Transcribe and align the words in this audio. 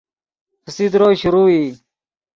فسیدرو 0.63 1.09
شروع 1.21 1.47
ای 1.51 1.61